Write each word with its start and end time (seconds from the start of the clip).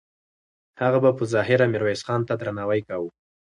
هغه 0.81 0.97
به 1.03 1.11
په 1.17 1.23
ظاهره 1.33 1.65
میرویس 1.73 2.01
خان 2.07 2.21
ته 2.27 2.33
درناوی 2.41 2.81
کاوه. 2.87 3.09